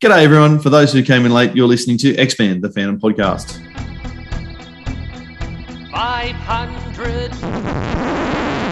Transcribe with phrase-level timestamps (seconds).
[0.00, 0.58] G'day, everyone.
[0.58, 3.60] For those who came in late, you're listening to Expand, the Phantom podcast.
[5.90, 8.09] 500.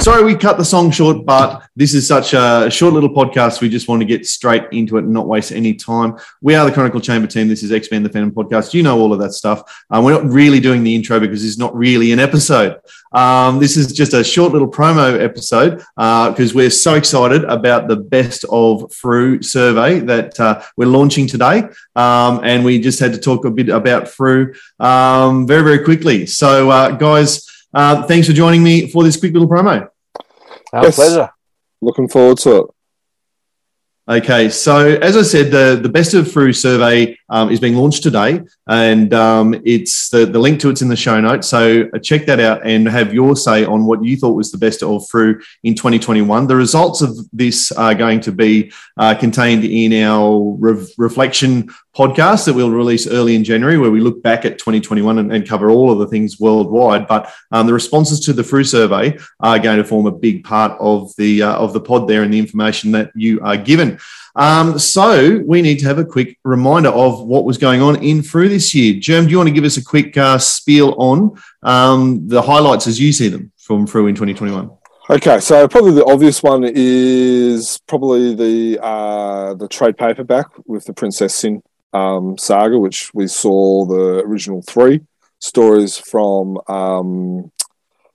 [0.08, 3.60] Sorry, we cut the song short, but this is such a short little podcast.
[3.60, 6.16] We just want to get straight into it and not waste any time.
[6.40, 7.46] We are the Chronicle Chamber team.
[7.46, 8.72] This is X Men the Phantom podcast.
[8.72, 9.84] You know all of that stuff.
[9.90, 12.80] Um, we're not really doing the intro because it's not really an episode.
[13.12, 17.86] Um, this is just a short little promo episode because uh, we're so excited about
[17.86, 21.64] the best of Frew survey that uh, we're launching today.
[21.96, 26.24] Um, and we just had to talk a bit about Frew um, very, very quickly.
[26.24, 29.90] So, uh, guys, uh, thanks for joining me for this quick little promo.
[30.72, 30.96] Our yes.
[30.96, 31.30] pleasure.
[31.80, 32.66] Looking forward to it.
[34.08, 38.02] Okay, so as I said, the, the Best of Frew survey um, is being launched
[38.02, 41.48] today, and um, it's the, the link to it's in the show notes.
[41.48, 44.58] So uh, check that out and have your say on what you thought was the
[44.58, 46.46] best of Frew in 2021.
[46.46, 52.44] The results of this are going to be uh, contained in our re- reflection podcast
[52.46, 55.68] that we'll release early in January, where we look back at 2021 and, and cover
[55.68, 57.08] all of the things worldwide.
[57.08, 60.78] But um, the responses to the Frew survey are going to form a big part
[60.80, 63.98] of the uh, of the pod there and the information that you are given.
[64.36, 68.22] Um, so we need to have a quick reminder of what was going on in
[68.22, 68.98] Frew this year.
[68.98, 72.86] Germ, do you want to give us a quick uh, spiel on um, the highlights
[72.86, 74.70] as you see them from Frew in 2021?
[75.10, 80.92] Okay, so probably the obvious one is probably the uh, the trade paperback with the
[80.92, 81.62] Princess Sin
[81.94, 85.00] um, saga, which we saw the original three
[85.38, 86.58] stories from.
[86.68, 87.50] Um,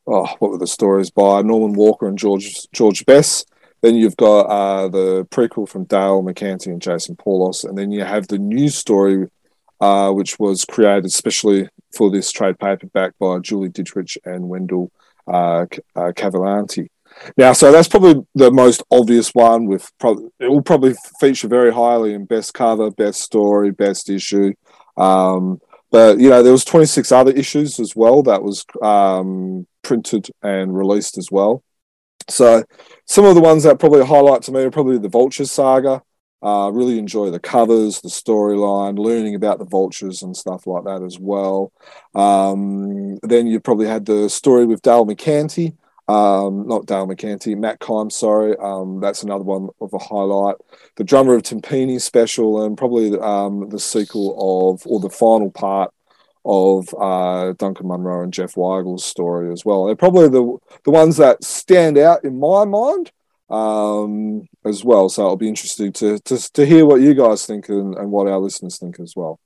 [0.05, 3.43] oh, what were the stories by Norman Worker and George George Bess?
[3.83, 8.05] Then you've got uh, the prequel from Dale McCanty and Jason Paulos, and then you
[8.05, 9.27] have the news story,
[9.81, 14.89] uh, which was created especially for this trade paperback by Julie Ditrich and Wendell
[15.27, 15.65] uh,
[15.97, 16.87] uh Cavalcanti.
[17.37, 19.65] Now, so that's probably the most obvious one.
[19.65, 24.53] With probably, it will probably feature very highly in best cover, best story, best issue.
[24.95, 25.59] Um,
[25.91, 30.75] but you know, there was 26 other issues as well that was um, printed and
[30.75, 31.63] released as well.
[32.29, 32.63] So
[33.05, 36.01] some of the ones that probably highlight to me are probably the Vultures saga.
[36.43, 41.01] Uh, really enjoy the covers, the storyline, learning about the vultures and stuff like that
[41.01, 41.71] as well.
[42.15, 45.77] Um, then you probably had the story with Dale McCanty,
[46.09, 48.57] um, not Dale McCanty, Matt Kime, sorry.
[48.57, 50.57] Um, that's another one of a highlight.
[50.97, 54.35] The Drummer of Timpani special, and probably um, the sequel
[54.73, 55.93] of, or the final part
[56.45, 59.85] of uh, Duncan Munro and Jeff Weigel's story as well.
[59.85, 63.11] They're probably the, the ones that stand out in my mind
[63.49, 65.09] um, as well.
[65.09, 68.27] So it'll be interesting to, to, to hear what you guys think and, and what
[68.27, 69.39] our listeners think as well.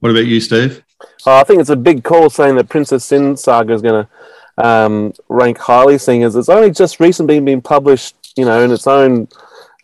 [0.00, 0.82] What about you, Steve?
[1.26, 4.64] Uh, I think it's a big call saying that Princess Sin saga is going to
[4.64, 8.86] um, rank highly, seeing as it's only just recently been published, you know, in its
[8.86, 9.28] own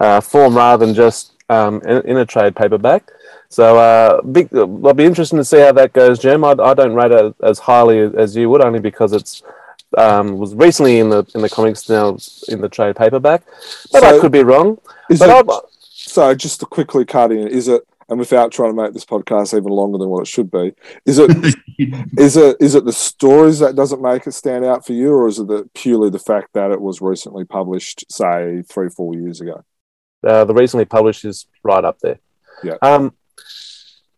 [0.00, 3.10] uh, form rather than just um, in, in, a trade paperback.
[3.48, 6.44] So, uh, big, I'll be interested to see how that goes, Jim.
[6.44, 9.42] I, I don't rate it as highly as you would, only because it's
[9.96, 13.42] um, was recently in the in the comics now in the trade paperback.
[13.92, 14.78] But so I could be wrong.
[15.08, 18.94] But it, so, just to quickly cut in, is it and without trying to make
[18.94, 20.72] this podcast even longer than what it should be,
[21.04, 21.30] is it
[22.18, 25.28] is it is it the stories that doesn't make it stand out for you, or
[25.28, 29.40] is it the, purely the fact that it was recently published, say three four years
[29.40, 29.64] ago?
[30.26, 32.18] Uh, the recently published is right up there.
[32.62, 32.76] Yeah.
[32.82, 33.14] Um,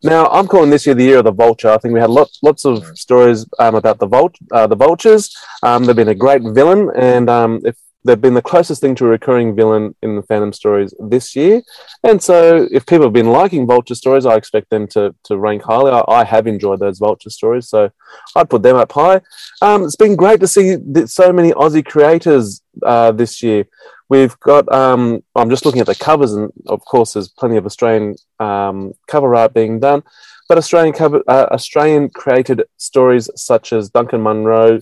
[0.03, 1.69] now I'm calling this year the year of the vulture.
[1.69, 5.37] I think we had lots lots of stories um, about the vult uh, the vultures.
[5.63, 9.07] Um, they've been a great villain, and um, if they've been the closest thing to
[9.07, 11.63] a recurring villain in the Phantom stories this year.
[12.03, 15.63] And so, if people have been liking Vulture stories, I expect them to, to rank
[15.63, 15.91] highly.
[15.91, 17.91] I, I have enjoyed those Vulture stories, so
[18.37, 19.21] I'd put them up high.
[19.63, 23.67] Um, it's been great to see so many Aussie creators uh, this year.
[24.09, 27.67] We've got, um, I'm just looking at the covers, and of course, there's plenty of
[27.67, 30.03] Australian um, cover art being done.
[30.49, 34.81] But Australian cover, uh, Australian created stories such as Duncan Munro,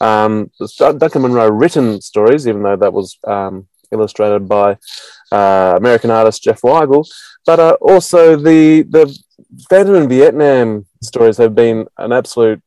[0.00, 4.76] um, Duncan Munro written stories, even though that was um, illustrated by
[5.32, 7.08] uh, American artist Jeff Weigel,
[7.44, 9.16] but uh, also the the
[9.70, 12.60] Phantom in Vietnam stories have been an absolute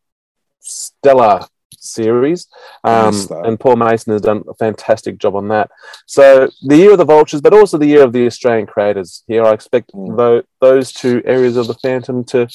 [0.59, 1.45] stellar
[1.77, 2.47] series,
[2.83, 5.69] um, and Paul Mason has done a fantastic job on that.
[6.05, 9.23] So the year of the vultures, but also the year of the Australian creators.
[9.27, 10.43] Here, I expect mm.
[10.59, 12.47] those two areas of the Phantom to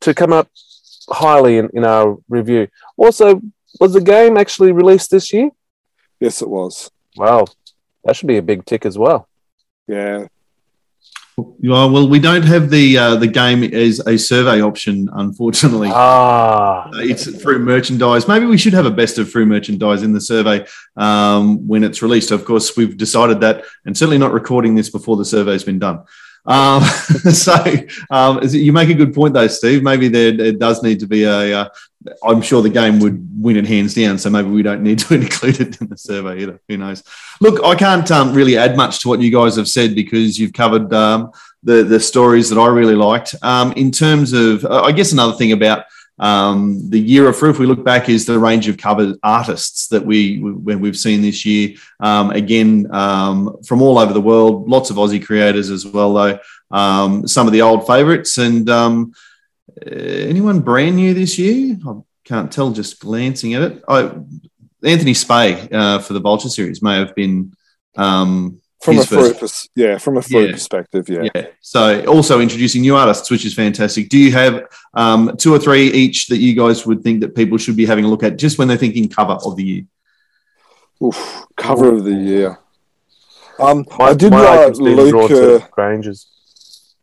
[0.00, 0.48] to come up
[1.08, 2.68] highly in, in our review.
[2.96, 3.40] Also,
[3.80, 5.50] was the game actually released this year?
[6.20, 6.90] Yes, it was.
[7.16, 7.46] Wow,
[8.04, 9.28] that should be a big tick as well.
[9.88, 10.26] Yeah.
[11.36, 15.90] Well, we don't have the uh, the game as a survey option, unfortunately.
[15.90, 18.28] Ah, it's through merchandise.
[18.28, 20.66] Maybe we should have a best of Frew merchandise in the survey
[20.96, 22.32] um, when it's released.
[22.32, 26.04] Of course, we've decided that, and certainly not recording this before the survey's been done.
[26.44, 26.82] Um,
[27.32, 27.54] so
[28.10, 29.82] um, you make a good point, though, Steve.
[29.82, 31.60] Maybe there, there does need to be a.
[31.60, 31.68] Uh,
[32.24, 35.14] I'm sure the game would win it hands down, so maybe we don't need to
[35.20, 36.60] include it in the survey either.
[36.68, 37.02] Who knows?
[37.40, 40.52] Look, I can't um, really add much to what you guys have said because you've
[40.52, 41.32] covered um,
[41.62, 43.34] the the stories that I really liked.
[43.42, 45.84] Um, in terms of, uh, I guess another thing about
[46.18, 49.88] um, the year of Frew, if we look back, is the range of cover artists
[49.88, 51.76] that we we've seen this year.
[52.00, 56.38] Um, again, um, from all over the world, lots of Aussie creators as well, though.
[56.70, 59.14] Um, some of the old favourites, and um,
[59.70, 61.76] uh, anyone brand new this year?
[61.86, 61.92] I
[62.24, 63.82] can't tell just glancing at it.
[63.88, 64.12] I,
[64.84, 67.52] Anthony Spay uh, for the Vulture series may have been
[67.96, 70.52] um, from his a Frew, first- pers- yeah, from a Frew Yeah.
[70.52, 71.28] perspective, yeah.
[71.34, 71.46] yeah.
[71.60, 74.08] So also introducing new artists, which is fantastic.
[74.08, 74.64] Do you have
[74.94, 78.04] um, two or three each that you guys would think that people should be having
[78.04, 79.82] a look at just when they're thinking cover of the year?
[81.02, 82.58] Oof, cover of the year.
[83.58, 85.68] Um, My, I did my like items being drawn to Luca.
[85.70, 86.26] Granger's.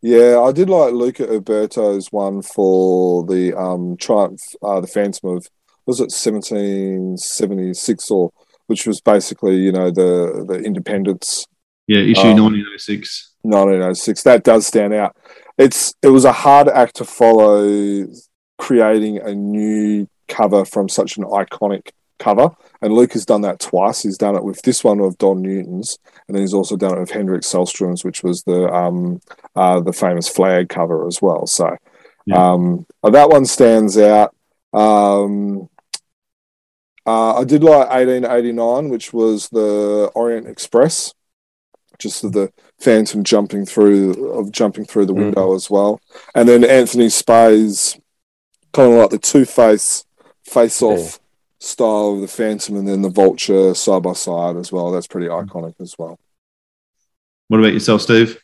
[0.02, 5.46] Yeah, I did like Luca Alberto's one for the um Triumph, uh, the Phantom of
[5.86, 8.30] was it seventeen seventy six or
[8.66, 11.46] which was basically you know the the Independence
[11.86, 13.32] Yeah, issue Um, 1906.
[13.42, 14.22] 1906.
[14.22, 15.16] That does stand out.
[15.58, 18.06] It's it was a hard act to follow,
[18.58, 22.50] creating a new cover from such an iconic cover.
[22.82, 24.02] And Luke has done that twice.
[24.02, 27.00] He's done it with this one of Don Newton's, and then he's also done it
[27.00, 29.20] with Hendrik Selstrom's, which was the um
[29.54, 31.46] uh, the famous flag cover as well.
[31.46, 31.76] So
[32.26, 32.52] Yeah.
[32.52, 34.34] um, uh, that one stands out.
[34.72, 35.68] Um,
[37.06, 41.12] uh, I did like 1889, which was the Orient Express,
[41.98, 45.20] just the Phantom jumping through of jumping through the Mm.
[45.24, 46.00] window as well,
[46.34, 47.98] and then Anthony Spay's
[48.72, 50.04] kind of like the Two Face
[50.44, 51.10] face off Yeah.
[51.60, 54.90] Style of the Phantom, and then the Vulture side by side as well.
[54.90, 56.18] That's pretty iconic as well.
[57.48, 58.40] What about yourself, Steve?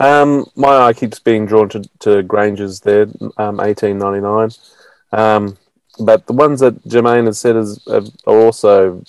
[0.00, 4.50] Um, my eye keeps being drawn to, to Granger's there, um, eighteen ninety nine.
[5.12, 5.58] Um,
[5.98, 9.02] but the ones that Jermaine has said is are also,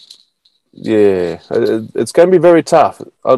[0.72, 3.02] yeah, it, it's going to be very tough.
[3.24, 3.34] I,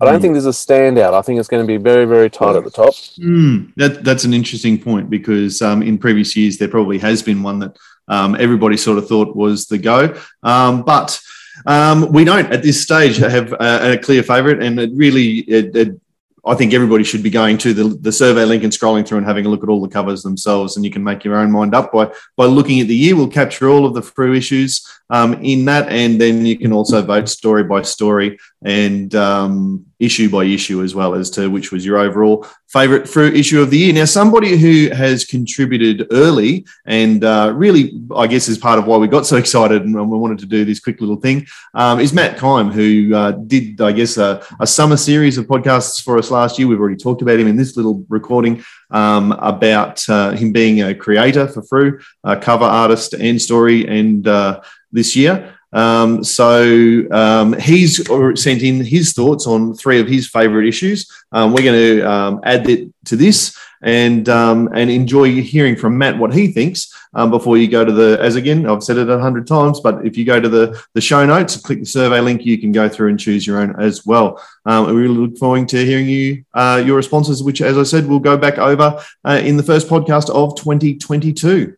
[0.00, 0.20] I don't Hmm.
[0.22, 1.14] think there's a standout.
[1.14, 2.94] I think it's going to be very, very tight at the top.
[3.16, 7.42] Hmm, that, that's an interesting point because um, in previous years there probably has been
[7.42, 7.76] one that
[8.08, 11.20] um, everybody sort of thought was the go, um, but
[11.64, 15.74] um, we don't at this stage have a, a clear favourite, and it really, it,
[15.74, 16.00] it,
[16.44, 19.26] I think everybody should be going to the, the survey link and scrolling through and
[19.26, 21.74] having a look at all the covers themselves, and you can make your own mind
[21.74, 23.16] up by by looking at the year.
[23.16, 27.02] We'll capture all of the Frew issues um, in that, and then you can also
[27.02, 31.84] vote story by story and um, issue by issue as well as to which was
[31.84, 33.92] your overall favourite Frew issue of the year.
[33.92, 38.98] Now, somebody who has contributed early and uh, really, I guess, is part of why
[38.98, 42.12] we got so excited and we wanted to do this quick little thing um, is
[42.12, 46.30] Matt Kime, who uh, did, I guess, a, a summer series of podcasts for us
[46.30, 46.68] last year.
[46.68, 50.94] We've already talked about him in this little recording um, about uh, him being a
[50.94, 54.60] creator for Frew, a cover artist and story, and uh,
[54.92, 55.55] this year.
[55.72, 57.96] Um, so um, he's
[58.40, 61.10] sent in his thoughts on three of his favourite issues.
[61.32, 65.98] Um, we're going to um, add it to this and um, and enjoy hearing from
[65.98, 68.18] Matt what he thinks um, before you go to the.
[68.20, 71.00] As again, I've said it a hundred times, but if you go to the the
[71.00, 74.06] show notes click the survey link, you can go through and choose your own as
[74.06, 74.42] well.
[74.64, 78.06] Um, we really look forward to hearing you uh, your responses, which, as I said,
[78.06, 81.76] we'll go back over uh, in the first podcast of 2022.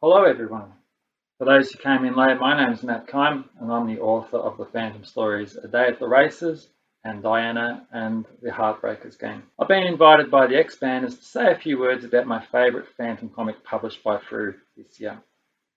[0.00, 0.73] Hello, everyone.
[1.38, 4.36] For those who came in late, my name is Matt Kime, and I'm the author
[4.36, 6.68] of the Phantom Stories A Day at the Races
[7.02, 9.42] and Diana and the Heartbreakers game.
[9.58, 13.28] I've been invited by the Expanders to say a few words about my favourite Phantom
[13.30, 15.20] comic published by Frew this year.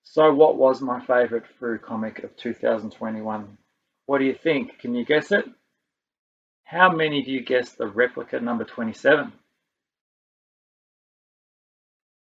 [0.04, 3.58] So, what was my favourite Frew comic of 2021?
[4.06, 4.78] What do you think?
[4.78, 5.46] Can you guess it?
[6.66, 9.34] How many do you guess the replica number 27?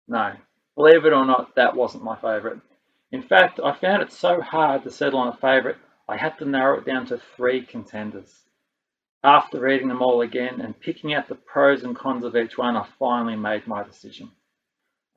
[0.08, 0.34] No.
[0.78, 2.62] Believe it or not, that wasn't my favourite.
[3.12, 6.46] In fact, I found it so hard to settle on a favourite, I had to
[6.46, 8.44] narrow it down to three contenders.
[9.24, 12.78] After reading them all again and picking out the pros and cons of each one,
[12.78, 14.32] I finally made my decision.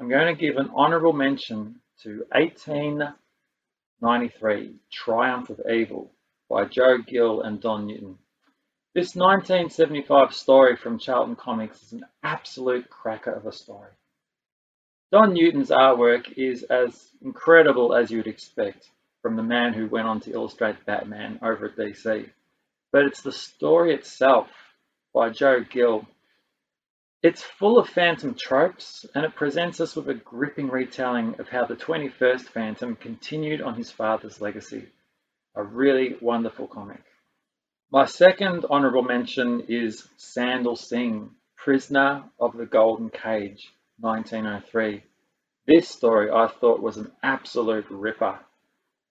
[0.00, 6.10] I'm going to give an honourable mention to 1893 Triumph of Evil
[6.48, 8.18] by Joe Gill and Don Newton.
[8.94, 13.90] This 1975 story from Charlton Comics is an absolute cracker of a story.
[15.10, 18.90] Don Newton's artwork is as incredible as you'd expect
[19.22, 22.28] from the man who went on to illustrate Batman over at DC.
[22.92, 24.48] But it's the story itself
[25.14, 26.06] by Joe Gill.
[27.22, 31.64] It's full of Phantom tropes and it presents us with a gripping retelling of how
[31.64, 34.88] the 21st Phantom continued on his father's legacy.
[35.54, 37.02] A really wonderful comic.
[37.90, 45.02] My second honourable mention is Sandal Singh, Prisoner of the Golden Cage, 1903.
[45.66, 48.38] This story I thought was an absolute ripper.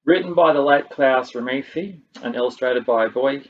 [0.06, 3.44] Written by the late Claes Reimerthi and illustrated by Boy,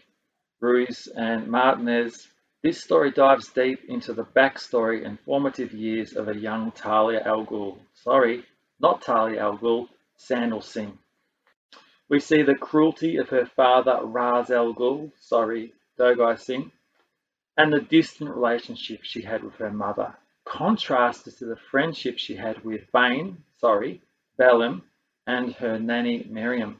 [0.59, 2.27] Ruiz and Martinez,
[2.63, 7.45] this story dives deep into the backstory and formative years of a young Talia Al
[7.45, 7.77] Ghul.
[7.93, 8.43] Sorry,
[8.79, 10.97] not Talia Al Ghul, Sandal Singh.
[12.09, 16.71] We see the cruelty of her father Ra's Al Ghul, sorry, Dogai Singh,
[17.55, 20.15] and the distant relationship she had with her mother,
[20.49, 24.01] contrasted to the friendship she had with Bane, sorry,
[24.37, 24.81] Belim,
[25.25, 26.77] and her nanny Miriam.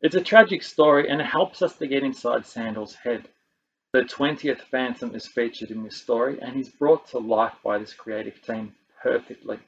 [0.00, 3.28] It's a tragic story and it helps us to get inside Sandal's head.
[3.92, 7.94] The 20th Phantom is featured in this story and he's brought to life by this
[7.94, 9.58] creative team perfectly.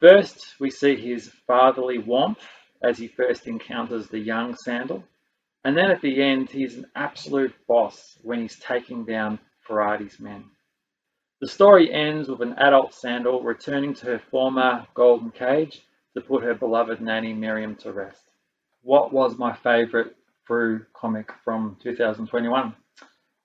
[0.00, 2.46] First, we see his fatherly warmth
[2.82, 5.02] as he first encounters the young Sandal,
[5.64, 10.44] and then at the end, he's an absolute boss when he's taking down Ferrati's men.
[11.44, 16.42] The story ends with an adult Sandal returning to her former golden cage to put
[16.42, 18.24] her beloved nanny Miriam to rest.
[18.80, 22.74] What was my favourite Frew comic from 2021?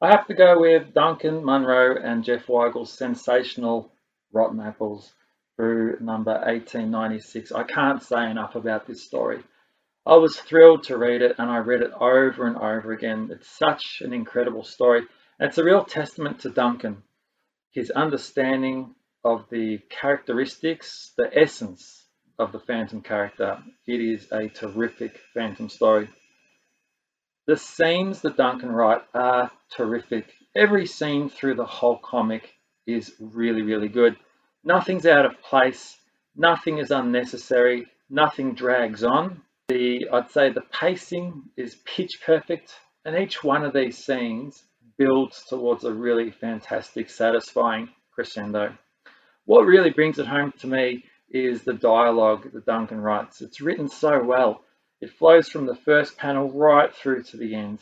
[0.01, 3.91] I have to go with Duncan Munro and Jeff Weigel's sensational
[4.31, 5.13] Rotten Apples
[5.57, 7.51] Frew number 1896.
[7.51, 9.43] I can't say enough about this story.
[10.05, 13.27] I was thrilled to read it and I read it over and over again.
[13.29, 15.01] It's such an incredible story.
[15.41, 17.03] It's a real testament to Duncan,
[17.71, 22.05] his understanding of the characteristics, the essence
[22.37, 23.61] of the Phantom character.
[23.85, 26.09] It is a terrific Phantom story.
[27.47, 30.31] The scenes that Duncan writes are terrific.
[30.55, 32.53] Every scene through the whole comic
[32.87, 34.15] is really, really good.
[34.63, 35.97] Nothing's out of place,
[36.35, 39.41] nothing is unnecessary, nothing drags on.
[39.67, 42.73] The I'd say the pacing is pitch perfect,
[43.05, 44.63] and each one of these scenes
[44.99, 48.77] builds towards a really fantastic, satisfying crescendo.
[49.45, 53.41] What really brings it home to me is the dialogue that Duncan writes.
[53.41, 54.61] It's written so well.
[54.99, 57.79] It flows from the first panel right through to the end.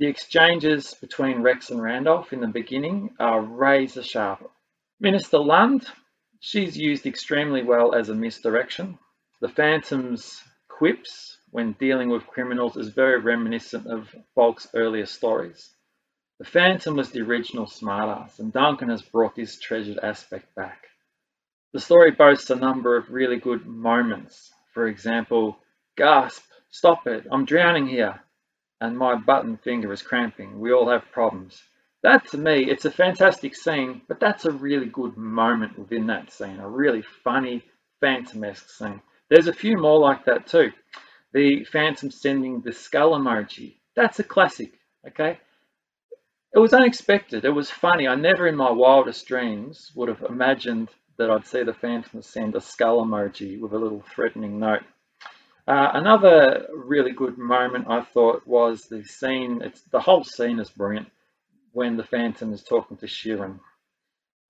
[0.00, 4.50] The exchanges between Rex and Randolph in the beginning are razor sharp.
[4.98, 5.86] Minister Lund,
[6.40, 8.98] she's used extremely well as a misdirection.
[9.40, 15.70] The Phantom's quips when dealing with criminals is very reminiscent of Falk's earlier stories.
[16.40, 20.86] The Phantom was the original smartass, and Duncan has brought this treasured aspect back.
[21.74, 24.50] The story boasts a number of really good moments.
[24.72, 25.58] For example,
[25.98, 28.22] gasp, stop it, I'm drowning here,
[28.80, 30.58] and my button finger is cramping.
[30.58, 31.62] We all have problems.
[32.02, 36.32] That to me, it's a fantastic scene, but that's a really good moment within that
[36.32, 37.62] scene, a really funny,
[38.00, 39.02] phantom-esque scene.
[39.28, 40.72] There's a few more like that too.
[41.34, 44.72] The Phantom sending the skull emoji, that's a classic,
[45.06, 45.38] okay?
[46.52, 48.08] It was unexpected, it was funny.
[48.08, 52.56] I never in my wildest dreams would have imagined that I'd see the Phantom send
[52.56, 54.82] a skull emoji with a little threatening note.
[55.68, 60.70] Uh, another really good moment I thought was the scene, it's the whole scene is
[60.70, 61.08] brilliant
[61.72, 63.60] when the Phantom is talking to Sheeran.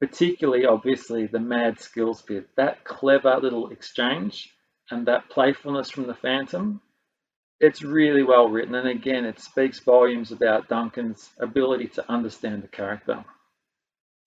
[0.01, 2.49] Particularly, obviously, the mad skills bit.
[2.57, 4.51] That clever little exchange
[4.91, 6.81] and that playfulness from the Phantom,
[7.61, 8.75] it's really well written.
[8.75, 13.23] And again, it speaks volumes about Duncan's ability to understand the character.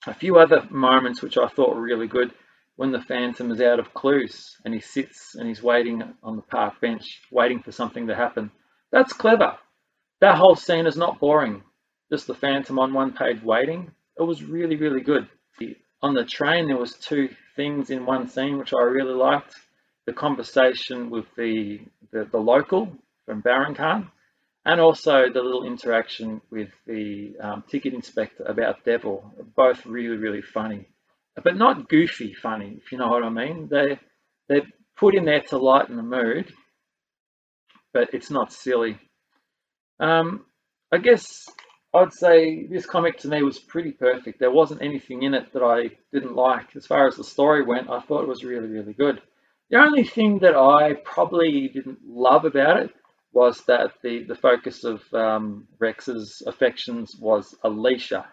[0.05, 2.31] A few other moments which I thought were really good
[2.75, 6.41] when the Phantom is out of clues and he sits and he's waiting on the
[6.43, 8.51] park bench, waiting for something to happen.
[8.91, 9.57] That's clever.
[10.21, 11.63] That whole scene is not boring.
[12.11, 13.91] Just the Phantom on one page waiting.
[14.19, 15.27] It was really, really good.
[16.03, 19.55] On the train, there was two things in one scene which I really liked.
[20.05, 21.79] The conversation with the,
[22.11, 22.91] the, the local
[23.25, 24.09] from Baron Khan
[24.65, 29.33] and also the little interaction with the um, ticket inspector about Devil.
[29.55, 30.87] Both really, really funny
[31.41, 33.67] but not goofy funny, if you know what I mean.
[33.69, 33.99] They
[34.47, 36.53] they're put in there to lighten the mood,
[37.93, 38.99] but it's not silly.
[39.99, 40.45] Um,
[40.91, 41.47] I guess
[41.93, 44.39] I'd say this comic to me was pretty perfect.
[44.39, 46.75] There wasn't anything in it that I didn't like.
[46.75, 49.21] As far as the story went, I thought it was really, really good.
[49.69, 52.91] The only thing that I probably didn't love about it
[53.33, 58.25] was that the, the focus of um, Rex's affections was Alicia.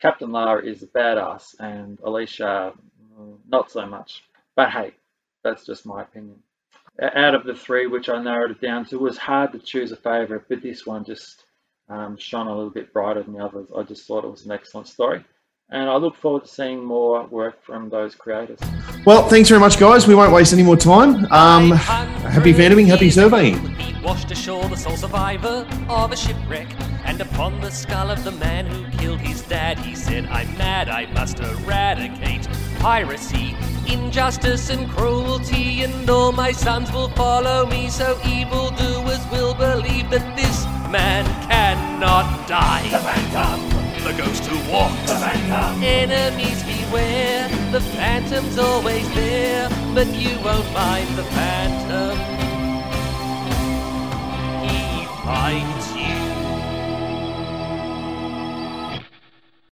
[0.00, 2.72] Captain Lara is a badass and Alicia
[3.18, 4.22] mm, not so much.
[4.54, 4.92] But hey,
[5.42, 6.36] that's just my opinion.
[7.00, 9.92] Out of the three, which I narrowed it down to, it was hard to choose
[9.92, 11.44] a favourite, but this one just
[11.88, 13.68] um, shone a little bit brighter than the others.
[13.76, 15.24] I just thought it was an excellent story.
[15.70, 18.58] And I look forward to seeing more work from those creators.
[19.04, 20.06] Well, thanks very much, guys.
[20.06, 21.30] We won't waste any more time.
[21.30, 23.58] Um, happy fandoming, happy surveying.
[23.76, 26.68] He washed ashore the sole survivor of a shipwreck,
[27.04, 30.88] and upon the skull of the man who killed his dad, he said, I'm mad,
[30.88, 32.48] I must eradicate
[32.78, 33.54] piracy,
[33.86, 40.36] injustice, and cruelty, and all my sons will follow me, so evildoers will believe that
[40.36, 43.67] this man cannot die.
[44.08, 44.88] The goes to war.
[45.04, 45.82] The Phantom!
[45.82, 52.16] Enemies beware, the Phantom's always there, but you won't mind the Phantom.
[54.66, 55.87] He fights.